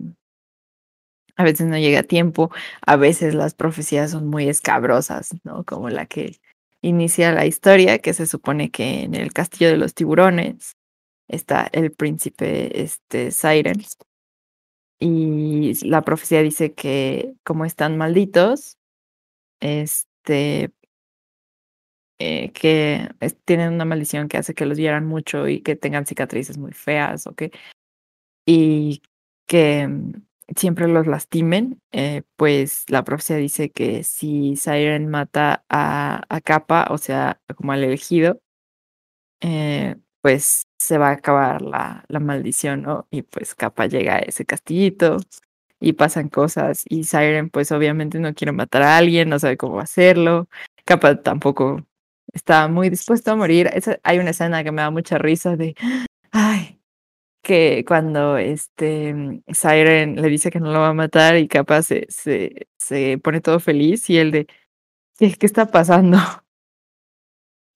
[1.38, 2.51] a veces no llega a tiempo,
[2.82, 5.65] a veces las profecías son muy escabrosas, ¿no?
[5.65, 6.39] Como la que
[6.82, 10.78] inicia la historia, que se supone que en el castillo de los tiburones
[11.28, 13.84] está el príncipe este, Siren.
[14.99, 18.78] Y la profecía dice que como están malditos,
[19.60, 20.71] este,
[22.19, 23.10] eh, que
[23.45, 27.28] tienen una maldición que hace que los hieran mucho y que tengan cicatrices muy feas,
[27.28, 27.43] ¿ok?
[28.45, 29.01] Y
[29.47, 30.13] que mm,
[30.56, 36.88] siempre los lastimen, eh, pues la profecía dice que si Siren mata a, a Kappa,
[36.91, 38.41] o sea, como al elegido,
[39.41, 43.08] eh, pues se va a acabar la, la maldición, ¿no?
[43.12, 45.17] Y pues Kappa llega a ese castillito
[45.80, 49.80] y pasan cosas y Siren pues obviamente no quiere matar a alguien, no sabe cómo
[49.80, 50.47] hacerlo.
[50.86, 51.86] Kappa tampoco
[52.36, 53.71] está muy dispuesto a morir.
[54.04, 55.76] hay una escena que me da mucha risa de,
[56.32, 56.82] ay,
[57.41, 62.08] que cuando este Siren le dice que no lo va a matar y capaz se,
[62.10, 64.48] se, se pone todo feliz y él de
[65.17, 66.17] ¿qué, ¿qué, está pasando?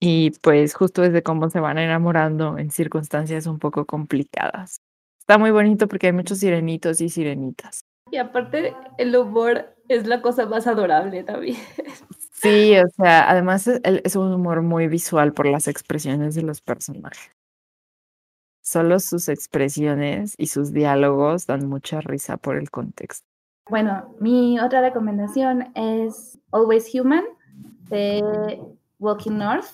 [0.02, 4.82] Y pues justo desde cómo se van enamorando en circunstancias un poco complicadas.
[5.20, 7.84] Está muy bonito porque hay muchos sirenitos y sirenitas.
[8.12, 11.58] Y aparte el humor es la cosa más adorable también.
[12.42, 16.62] Sí, o sea, además es, es un humor muy visual por las expresiones de los
[16.62, 17.36] personajes.
[18.62, 23.28] Solo sus expresiones y sus diálogos dan mucha risa por el contexto.
[23.70, 27.24] Bueno, mi otra recomendación es Always Human
[27.90, 28.60] de
[29.00, 29.68] Walking North.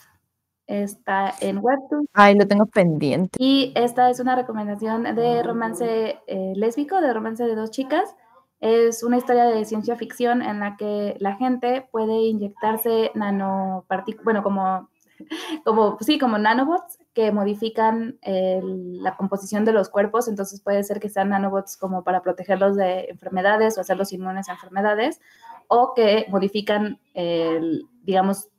[0.67, 2.07] Está en Webtoon.
[2.13, 3.37] Ay, lo tengo pendiente.
[3.39, 8.15] Y esta es una recomendación de romance eh, lésbico, de romance de dos chicas.
[8.59, 14.43] Es una historia de ciencia ficción en la que la gente puede inyectarse nanopartículas, bueno,
[14.43, 14.89] como,
[15.65, 21.09] como, sí, como nanobots que modifican la composición de los cuerpos, entonces puede ser que
[21.09, 25.21] sean nanobots como para protegerlos de enfermedades o hacerlos inmunes a enfermedades,
[25.67, 28.49] o que modifican, el, digamos,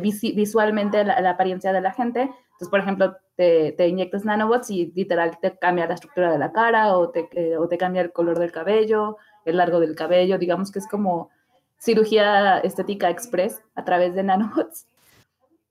[0.00, 2.22] visualmente la, apariencia de la gente.
[2.22, 6.52] Entonces, por ejemplo, te, te, inyectas nanobots y literal te cambia la estructura de la
[6.52, 10.70] cara o te, o te cambia el color del cabello, el largo del cabello, digamos
[10.70, 11.30] que es como
[11.78, 14.86] cirugía estética express a través de nanobots.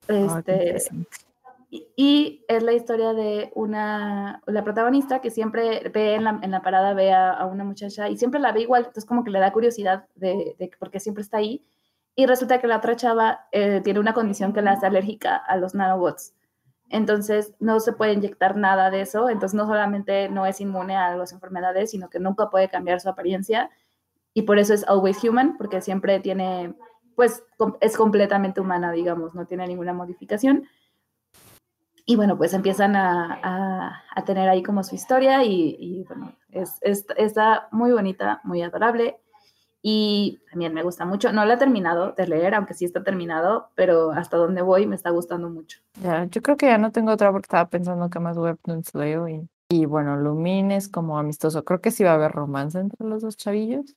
[0.07, 0.77] Este,
[1.69, 6.63] y, es la historia de una, la protagonista que siempre ve en la, en la
[6.63, 9.53] parada, ve a, una muchacha y siempre la ve igual, entonces como que le da
[9.53, 11.63] curiosidad de, de porque siempre está ahí.
[12.15, 15.57] Y resulta que la otra chava eh, tiene una condición que la hace alérgica a
[15.57, 16.33] los nanobots.
[16.89, 21.15] Entonces no se puede inyectar nada de eso, entonces no solamente no es inmune a
[21.15, 23.69] las enfermedades, sino que nunca puede cambiar su apariencia.
[24.33, 26.73] Y por eso es always human, porque siempre tiene,
[27.15, 27.43] pues
[27.81, 30.67] es completamente humana, digamos, no tiene ninguna modificación.
[32.05, 37.67] Y bueno, pues empiezan a, a, tener ahí como su historia y, bueno, es, está
[37.71, 39.19] muy bonita, muy adorable
[39.81, 41.31] y también me gusta mucho.
[41.31, 44.95] No la he terminado de leer, aunque sí está terminado, pero hasta donde voy me
[44.95, 45.79] está gustando mucho.
[46.01, 49.27] Ya, yo creo que ya no tengo otra porque estaba pensando que más webtoons leo
[49.27, 51.63] y, y bueno, Lumin es como amistoso.
[51.63, 53.95] Creo que sí va a haber romance entre los dos chavillos,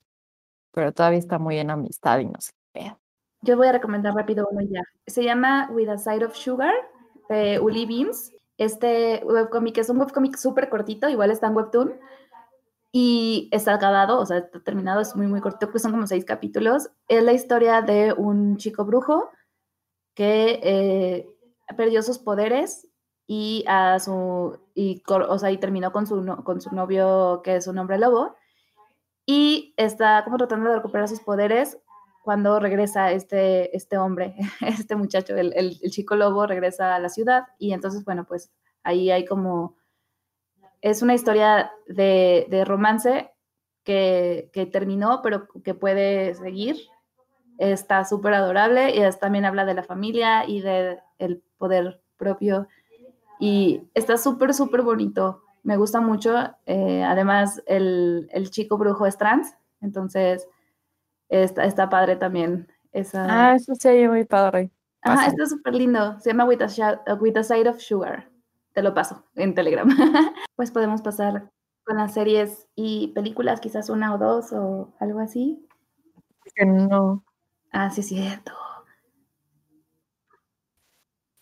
[0.73, 2.95] pero todavía está muy en amistad y no sé qué.
[3.42, 4.83] Yo voy a recomendar rápido uno ya.
[5.07, 6.75] Se llama With a Side of Sugar
[7.29, 8.33] de Uli Beams.
[8.57, 11.95] Este webcomic es un webcomic súper cortito, igual está en Webtoon.
[12.92, 16.24] Y está acabado, o sea, está terminado, es muy, muy cortito, pues son como seis
[16.24, 16.90] capítulos.
[17.09, 19.31] Es la historia de un chico brujo
[20.14, 21.26] que eh,
[21.76, 22.88] perdió sus poderes
[23.26, 27.66] y a su y, o sea, y terminó con su, con su novio que es
[27.66, 28.37] un hombre lobo
[29.26, 31.78] y está como tratando de recuperar sus poderes
[32.22, 37.44] cuando regresa este, este hombre, este muchacho, el, el, chico lobo regresa a la ciudad
[37.59, 38.52] y entonces, bueno, pues
[38.85, 39.76] ahí hay como,
[40.83, 43.31] es una historia de, de romance
[43.85, 46.77] que, que, terminó, pero que puede seguir.
[47.59, 52.68] Está súper adorable y también habla de la familia y del el poder propio
[53.40, 55.42] y está súper, súper bonito.
[55.62, 56.37] Me gusta mucho.
[56.66, 60.47] Eh, además, el, el chico brujo es trans, entonces
[61.33, 62.68] Está, está padre también.
[62.92, 63.27] Esa...
[63.29, 64.71] Ah, eso sí, muy padre.
[65.01, 66.21] Ajá, está súper lindo.
[66.21, 68.29] Se llama With a, With a Side of Sugar.
[68.75, 69.89] Te lo paso en Telegram.
[70.57, 71.51] pues podemos pasar
[71.85, 75.67] con las series y películas, quizás una o dos o algo así.
[76.55, 77.25] Que no.
[77.73, 78.53] Ah, sí, es cierto.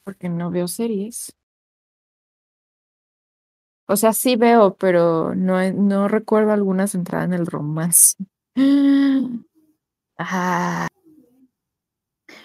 [0.05, 1.33] Porque no veo series.
[3.87, 8.17] O sea, sí veo, pero no, no recuerdo alguna centrada en el romance.
[10.17, 10.89] Ajá.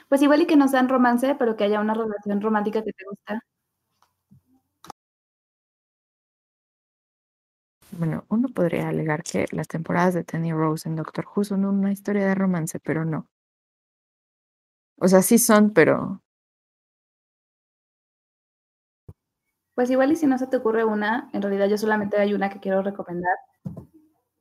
[0.10, 3.04] Pues igual y que no sean romance, pero que haya una relación romántica que te
[3.10, 3.42] gusta.
[7.92, 11.92] Bueno, uno podría alegar que las temporadas de Tenny Rose en Doctor Who son una
[11.92, 13.28] historia de romance, pero no.
[14.98, 16.22] O sea, sí son, pero.
[19.76, 22.50] Pues igual y si no se te ocurre una, en realidad yo solamente hay una
[22.50, 23.36] que quiero recomendar,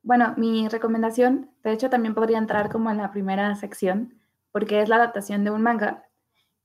[0.03, 4.21] bueno, mi recomendación, de hecho, también podría entrar como en la primera sección,
[4.53, 6.05] porque es la adaptación de un manga,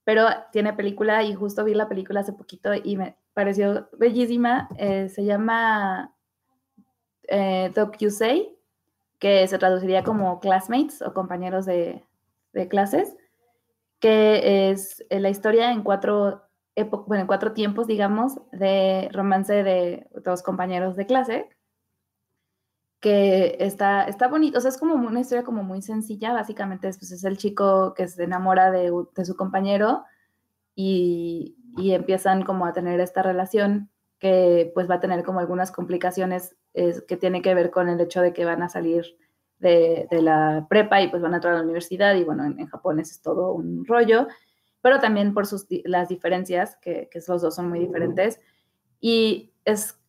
[0.04, 4.70] pero tiene película y justo vi la película hace poquito y me pareció bellísima.
[4.78, 6.14] Eh, se llama
[7.30, 7.72] eh,
[8.10, 8.56] Say,
[9.20, 12.04] que se traduciría como classmates o compañeros de,
[12.70, 13.16] clases,
[14.00, 16.44] que es eh, la historia en cuatro,
[17.08, 21.50] bueno, en cuatro tiempos, digamos, de romance de dos compañeros de clase
[23.00, 26.98] que está, está bonito, o sea, es como una historia como muy sencilla, básicamente es,
[26.98, 30.04] pues, es el chico que se enamora de, de su compañero
[30.76, 35.72] y, y, empiezan como a tener esta relación que pues va a tener como algunas
[35.72, 39.18] complicaciones es, que tiene que ver con el hecho de que van a salir
[39.60, 42.60] de, de, la prepa y pues van a entrar a la universidad y bueno, en,
[42.60, 44.28] en Japón es todo un rollo,
[44.82, 48.40] pero también por sus, las diferencias, que, que los dos son muy diferentes
[49.02, 50.00] y es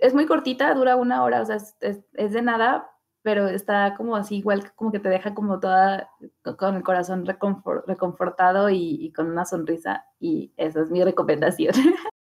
[0.00, 2.90] es muy cortita, dura una hora, o sea, es, es, de nada,
[3.22, 6.10] pero está como así, igual como que te deja como toda
[6.56, 11.74] con el corazón reconfortado y, con una sonrisa, y esa es mi recomendación.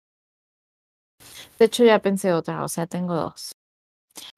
[1.58, 3.52] De hecho, ya pensé otra, o sea, tengo dos.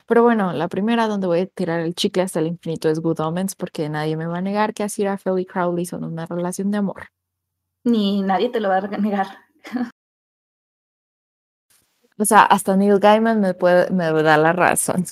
[0.06, 3.20] Pero bueno, la primera donde voy a tirar el chicle hasta el infinito es Good
[3.20, 6.78] Omens, porque nadie me va a negar que Phil y Crowley son una relación de
[6.78, 7.08] amor.
[7.84, 9.28] Ni nadie te lo va a negar.
[12.22, 15.06] O sea, hasta Neil Gaiman me, puede, me da la razón.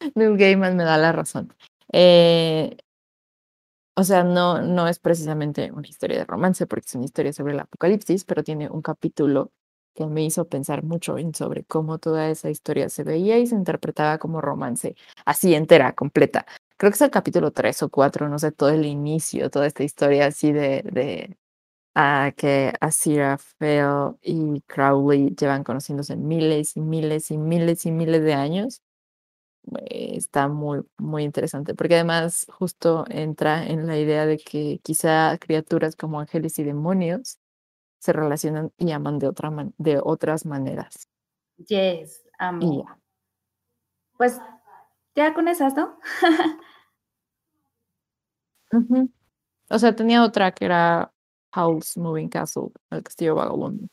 [0.16, 1.54] Neil Gaiman me da la razón.
[1.92, 2.76] Eh,
[3.94, 7.52] o sea, no, no es precisamente una historia de romance, porque es una historia sobre
[7.52, 9.52] el apocalipsis, pero tiene un capítulo
[9.98, 13.56] que me hizo pensar mucho en sobre cómo toda esa historia se veía y se
[13.56, 16.46] interpretaba como romance, así entera, completa.
[16.76, 19.82] Creo que es el capítulo 3 o 4, no sé, todo el inicio, toda esta
[19.82, 21.36] historia así de, de
[21.96, 22.72] a que
[23.58, 28.82] Phil y Crowley llevan conociéndose miles y miles y miles y miles de años.
[29.90, 35.96] Está muy, muy interesante, porque además justo entra en la idea de que quizá criaturas
[35.96, 37.38] como ángeles y demonios
[37.98, 41.08] se relacionan y aman de, otra de otras maneras.
[41.66, 42.86] Yes, amo.
[44.16, 44.40] Pues
[45.14, 45.98] ya con esas, ¿no?
[49.70, 51.12] O sea, tenía otra que era
[51.52, 53.88] House Moving Castle, El Castillo Vagabundo.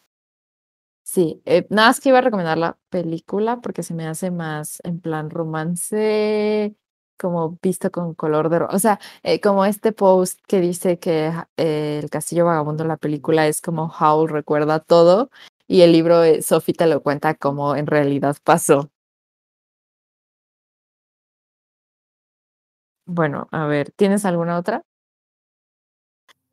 [1.03, 4.79] Sí, eh, nada más que iba a recomendar la película porque se me hace más
[4.83, 6.75] en plan romance,
[7.17, 8.75] como visto con color de rosa.
[8.75, 13.47] O sea, eh, como este post que dice que eh, El Castillo Vagabundo, la película,
[13.47, 15.29] es como Howl recuerda todo
[15.67, 18.89] y el libro, Sophie te lo cuenta como en realidad pasó.
[23.07, 24.83] Bueno, a ver, ¿tienes alguna otra?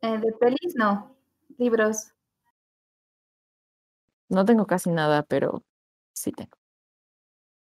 [0.01, 1.15] Eh, de pelis, no.
[1.57, 2.13] Libros.
[4.29, 5.63] No tengo casi nada, pero
[6.13, 6.62] sí tengo.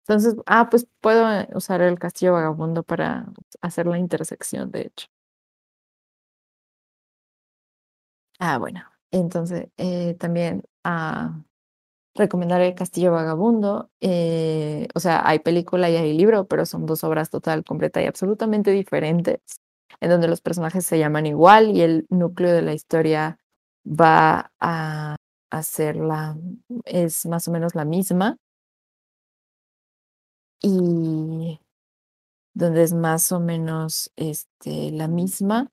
[0.07, 3.25] Entonces, ah, pues puedo eh, usar el castillo vagabundo para
[3.61, 5.07] hacer la intersección, de hecho.
[8.39, 8.81] Ah, bueno.
[9.11, 11.43] Entonces, eh, también ah,
[12.15, 13.91] recomendar el Castillo Vagabundo.
[14.95, 18.71] o sea, hay película y hay libro, pero son dos obras total, completa y absolutamente
[18.71, 19.39] diferentes
[20.01, 23.39] en donde los personajes se llaman igual y el núcleo de la historia
[23.85, 25.15] va a
[25.51, 26.37] hacer la,
[26.85, 28.37] es más o menos la misma.
[30.65, 31.59] Y
[32.55, 35.71] donde es más o menos este, la misma.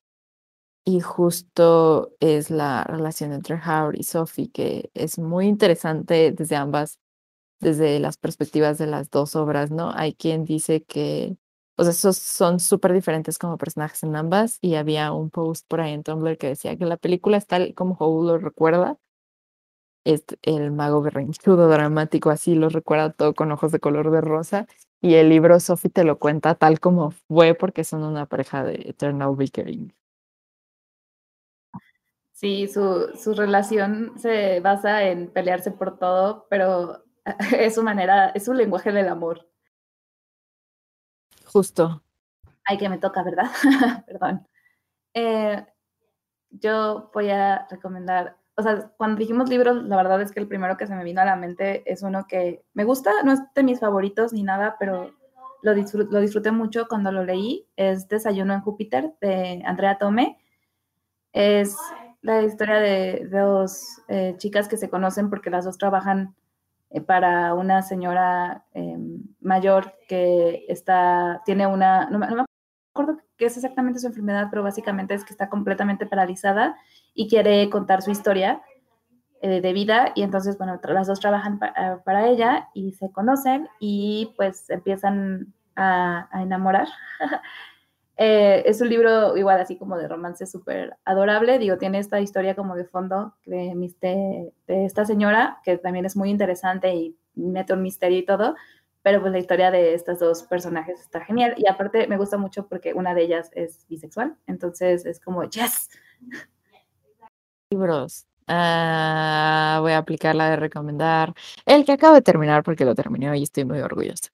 [0.86, 6.98] Y justo es la relación entre Howard y Sophie, que es muy interesante desde ambas,
[7.60, 9.92] desde las perspectivas de las dos obras, ¿no?
[9.94, 11.36] Hay quien dice que,
[11.76, 15.92] pues esos son súper diferentes como personajes en ambas, y había un post por ahí
[15.94, 18.98] en Tumblr que decía que la película es tal como Howard lo recuerda,
[20.04, 24.66] es el mago berrinchudo dramático, así lo recuerda todo con ojos de color de rosa,
[25.00, 28.74] y el libro Sophie te lo cuenta tal como fue porque son una pareja de
[28.90, 29.94] Eternal Bickering.
[32.32, 37.04] Sí, su, su relación se basa en pelearse por todo, pero
[37.58, 39.46] es su manera, es su lenguaje del amor.
[41.44, 42.02] Justo.
[42.64, 43.50] Ay, que me toca, ¿verdad?
[44.06, 44.46] Perdón.
[45.12, 45.66] Eh,
[46.50, 50.76] yo voy a recomendar, o sea, cuando dijimos libros, la verdad es que el primero
[50.76, 53.62] que se me vino a la mente es uno que me gusta, no es de
[53.62, 55.12] mis favoritos ni nada, pero
[55.62, 57.66] lo, lo disfruté mucho cuando lo leí.
[57.76, 60.38] Es Desayuno en Júpiter de Andrea Tome.
[61.32, 61.76] Es
[62.22, 66.34] la historia de dos eh, chicas que se conocen porque las dos trabajan
[66.90, 68.98] eh, para una señora eh,
[69.40, 72.44] mayor que está, tiene una, no, no, me
[72.92, 76.76] acuerdo qué es exactamente su enfermedad, pero básicamente es que está completamente paralizada
[77.14, 78.60] y quiere contar su historia
[79.42, 84.34] de vida y entonces, bueno, las dos trabajan pa para ella y se conocen y
[84.36, 86.86] pues empiezan a, enamorar.
[88.22, 92.54] Eh, es un libro igual así como de romance súper adorable, digo, tiene esta historia
[92.54, 93.72] como de fondo de,
[94.02, 98.56] de, esta señora, que también es muy interesante y mete un misterio y todo,
[99.02, 102.66] pero pues la historia de estos dos personajes está genial y aparte me gusta mucho
[102.68, 105.88] porque una de ellas es bisexual, entonces es como, yes.
[107.70, 108.26] Libros.
[108.48, 111.32] Uh, voy a aplicar la de recomendar
[111.66, 114.30] el que acabo de terminar porque lo terminé y estoy muy orgullosa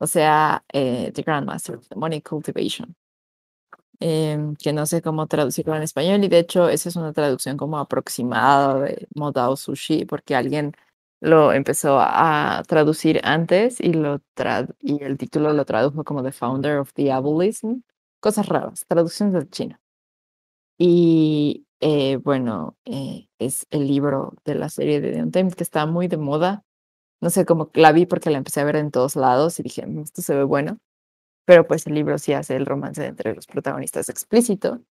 [0.00, 2.94] o sea, eh, The Grandmaster, The Money Cultivation,
[4.00, 7.56] eh, que no sé cómo traducirlo en español y de hecho esa es una traducción
[7.56, 10.74] como aproximada de Modao Sushi porque alguien
[11.26, 16.32] lo empezó a traducir antes y, lo tra y el título lo tradujo como The
[16.32, 17.80] Founder of Diabolism,
[18.20, 19.78] cosas raras, traducciones del chino.
[20.78, 25.86] Y eh, bueno, eh, es el libro de la serie de The Untamed que está
[25.86, 26.66] muy de moda
[27.20, 29.86] no sé, cómo la vi porque la empecé a ver en todos lados y dije,
[29.86, 30.78] mm, esto se ve bueno.
[31.46, 34.82] Pero pues el libro sí hace el romance entre los protagonistas explícito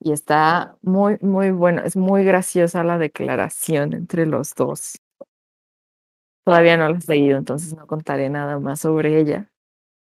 [0.00, 1.82] y está muy, muy bueno.
[1.84, 5.00] Es muy graciosa la declaración entre los dos.
[6.46, 9.50] Todavía no la he seguido, entonces no contaré nada más sobre ella,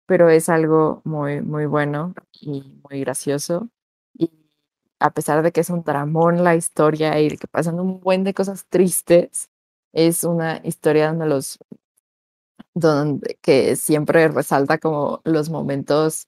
[0.07, 3.69] pero es algo muy, muy bueno y muy gracioso.
[4.15, 4.31] Y
[5.01, 8.35] a pesar de que es un dramón la historia y que pasan un buen de
[8.35, 9.51] cosas tristes,
[9.93, 11.59] es una historia donde los
[12.75, 16.27] donde que siempre resalta como los momentos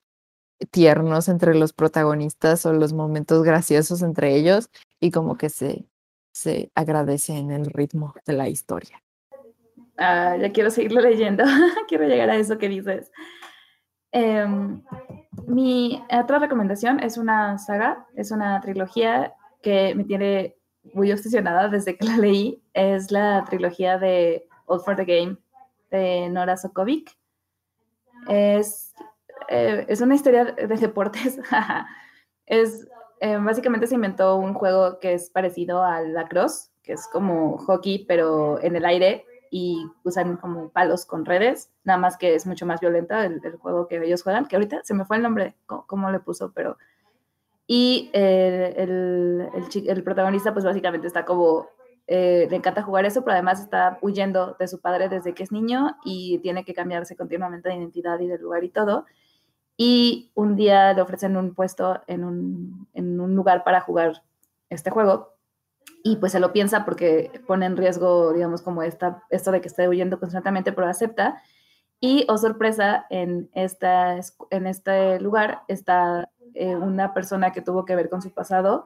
[0.72, 4.70] tiernos entre los protagonistas o los momentos graciosos entre ellos
[5.00, 5.86] y como que se,
[6.34, 9.02] se agradece en el ritmo de la historia.
[9.98, 11.44] Ah, ya quiero seguirlo leyendo,
[11.88, 13.10] quiero llegar a eso que dices.
[14.12, 14.46] Eh,
[15.46, 20.56] mi otra recomendación es una saga, es una trilogía que me tiene
[20.92, 25.36] muy obsesionada desde que la leí es la trilogía de All for the Game
[25.90, 27.16] de Nora Sokovic.
[28.28, 28.94] Es,
[29.48, 31.38] eh, es una historia de deportes.
[32.46, 32.86] es,
[33.20, 38.04] eh, básicamente se inventó un juego que es parecido al lacrosse, que es como hockey,
[38.06, 42.66] pero en el aire y usan como palos con redes, nada más que es mucho
[42.66, 45.86] más violenta el, juego que ellos juegan, que ahorita se me fue el nombre, cómo,
[45.86, 46.76] cómo le puso, pero
[47.66, 51.66] y eh, el, el, el, protagonista pues básicamente está como,
[52.06, 55.50] eh, le encanta jugar eso, pero además está huyendo de su padre desde que es
[55.50, 59.04] niño y tiene que cambiarse continuamente de identidad y de lugar y todo.
[59.76, 64.22] Y un día le ofrecen un puesto en un, en un lugar para jugar
[64.70, 65.35] este juego
[66.06, 69.66] y pues se lo piensa porque pone en riesgo, digamos, como esta, esto de que
[69.66, 71.42] esté huyendo constantemente, pero acepta.
[71.98, 74.16] Y, oh sorpresa, en, esta,
[74.50, 78.84] en este lugar está eh, una persona que tuvo que ver con su pasado,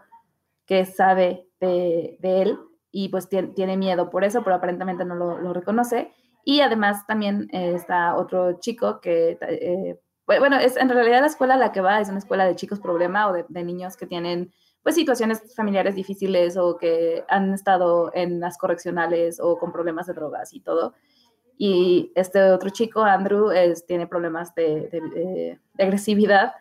[0.64, 2.59] que sabe de, él
[2.91, 6.14] y pues tiene, miedo por eso, pero aparentemente no lo, reconoce.
[6.43, 11.53] Y además también eh, está otro chico que, eh, bueno, es en realidad la escuela
[11.53, 14.55] a la que va es una escuela de chicos problema o de niños que tienen
[14.83, 20.14] pues situaciones familiares difíciles o que han estado en las correccionales o con problemas de
[20.14, 20.95] drogas y todo.
[21.59, 26.53] Y este otro chico, Andrew, es, tiene problemas de, de, de agresividad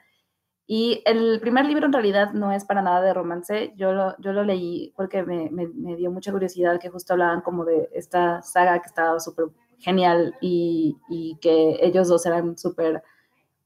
[0.71, 3.73] Y el primer libro en realidad no es para nada de romance.
[3.75, 7.41] Yo lo, yo lo leí porque me, me, me dio mucha curiosidad que justo hablaban
[7.41, 9.45] como de esta saga que estaba súper
[9.79, 13.01] genial y, y, que ellos dos eran súper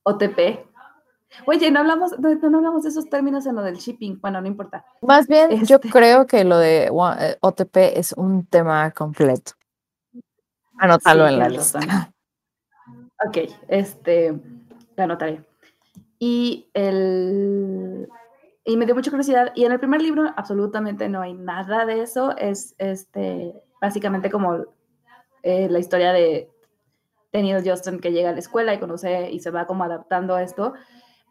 [0.03, 0.65] OTP.
[1.45, 4.19] Oye, no hablamos, no, no, hablamos de esos términos en lo del shipping.
[4.21, 4.85] Bueno, no importa.
[5.01, 5.65] Más bien, este...
[5.65, 9.53] yo creo que lo de OTP es un tema completo.
[10.77, 12.11] Anótalo sí, en la lista.
[13.25, 14.31] Ok, este,
[14.95, 15.43] lo anotaré.
[16.19, 18.07] Y, el,
[18.65, 19.51] y me dio mucha curiosidad.
[19.55, 22.35] Y en el primer libro absolutamente no hay nada de eso.
[22.37, 24.65] Es este, básicamente como
[25.43, 26.49] eh, la historia de
[27.33, 30.43] Daniel Justin que llega a la escuela y conoce y se va como adaptando a
[30.43, 30.73] esto.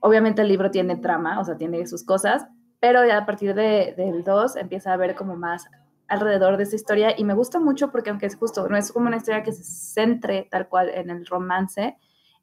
[0.05, 2.47] Obviamente el libro tiene trama, o sea, tiene sus cosas,
[2.81, 5.67] pero ya a partir de, del 2 empieza a ver como más
[6.09, 9.07] alrededor de esa historia y me gusta mucho porque aunque es justo, no es como
[9.07, 11.97] una historia que se centre tal cual en el romance,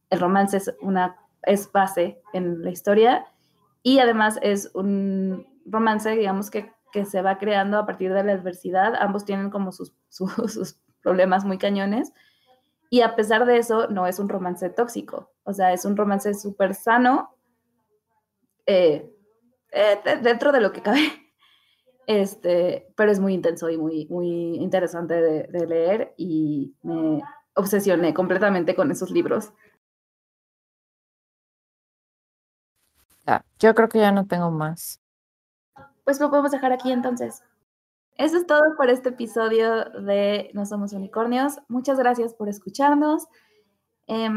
[0.10, 3.26] el romance es una es base en la historia
[3.84, 8.34] y además es un romance, digamos, que, que se va creando a partir de la
[8.34, 8.96] adversidad.
[8.96, 12.12] Ambos tienen como sus, sus, sus, problemas muy cañones
[12.90, 16.34] y a pesar de eso no es un romance tóxico, o sea, es un romance
[16.34, 17.36] súper sano
[18.66, 19.14] eh,
[19.72, 21.00] eh, dentro de lo que cabe.
[22.08, 27.22] Este, pero es muy intenso y muy, muy interesante de, de leer y me
[27.54, 29.54] obsesioné completamente con esos libros.
[33.60, 35.02] Yo creo que ya no tengo más.
[36.04, 37.44] Pues lo podemos dejar aquí entonces.
[38.16, 41.60] Eso es todo por este episodio de No Somos Unicornios.
[41.68, 43.28] Muchas gracias por escucharnos.
[44.08, 44.30] Eh,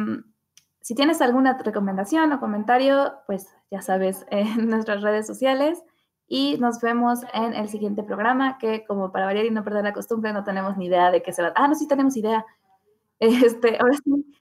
[0.83, 5.83] si tienes alguna recomendación o comentario, pues ya sabes, en nuestras redes sociales.
[6.29, 9.93] Y nos vemos en el siguiente programa, que como para variar y no perder la
[9.93, 11.53] costumbre, no tenemos ni idea de qué se va.
[11.55, 12.45] Ah, no, sí tenemos idea.
[13.25, 14.41] Este, ahora sí,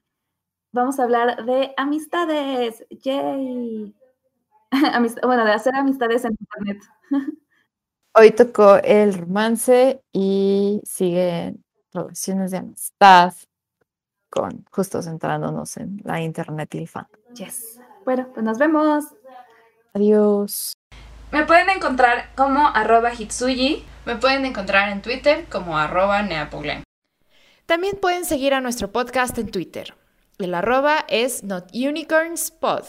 [0.72, 2.84] vamos a hablar de amistades.
[2.90, 3.94] ¡Yay!
[5.22, 6.82] bueno, de hacer amistades en Internet.
[8.14, 13.34] Hoy tocó el romance y siguen relaciones de amistad
[14.32, 17.06] con justo centrándonos en la Internet y el fan.
[17.34, 17.78] Yes.
[18.04, 19.04] Bueno, pues nos vemos.
[19.92, 20.72] Adiós.
[21.30, 23.84] Me pueden encontrar como arroba hitsuyi.
[24.06, 26.82] Me pueden encontrar en Twitter como arroba neapoglen.
[27.66, 29.94] También pueden seguir a nuestro podcast en Twitter.
[30.38, 32.84] El arroba es notunicornspod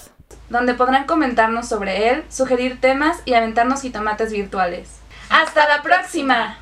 [0.50, 5.00] donde podrán comentarnos sobre él, sugerir temas y aventarnos jitomates virtuales.
[5.30, 6.58] ¡Hasta la próxima!